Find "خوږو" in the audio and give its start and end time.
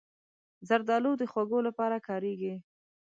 1.31-1.59